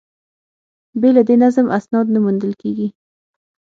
[0.99, 2.87] بې له دې نظم، اسناد نه موندل کېږي.